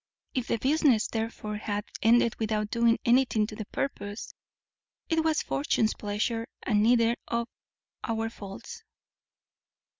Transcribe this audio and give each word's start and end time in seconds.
If 0.33 0.47
the 0.47 0.57
business, 0.57 1.05
therefore, 1.07 1.57
hath 1.57 1.85
ended 2.01 2.33
without 2.39 2.71
doing 2.71 2.97
anything 3.05 3.45
to 3.45 3.55
the 3.55 3.67
purpose, 3.67 4.33
it 5.09 5.23
was 5.23 5.43
Fortune's 5.43 5.93
pleasure, 5.93 6.47
and 6.63 6.81
neither 6.81 7.15
of 7.27 7.47
our 8.05 8.31
faults." 8.31 8.81